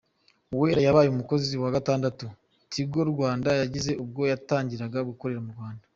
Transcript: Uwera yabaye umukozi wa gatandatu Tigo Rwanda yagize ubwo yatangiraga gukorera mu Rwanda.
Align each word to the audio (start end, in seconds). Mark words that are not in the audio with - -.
Uwera 0.53 0.81
yabaye 0.87 1.09
umukozi 1.11 1.53
wa 1.63 1.69
gatandatu 1.75 2.25
Tigo 2.71 3.01
Rwanda 3.11 3.49
yagize 3.61 3.91
ubwo 4.03 4.21
yatangiraga 4.31 4.99
gukorera 5.09 5.41
mu 5.45 5.51
Rwanda. 5.57 5.83